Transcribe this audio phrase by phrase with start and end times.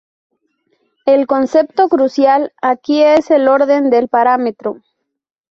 [1.05, 4.77] El concepto crucial aquí es el orden del parámetro.